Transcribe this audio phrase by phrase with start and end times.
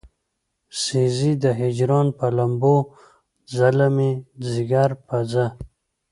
[0.81, 2.75] سيزې د هجران پۀ لمبو
[3.55, 4.09] څله مې
[4.47, 5.45] ځيګر پۀ څۀ